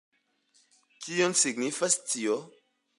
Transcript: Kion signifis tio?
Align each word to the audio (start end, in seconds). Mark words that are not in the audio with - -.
Kion 1.03 1.39
signifis 1.43 2.03
tio? 2.11 2.45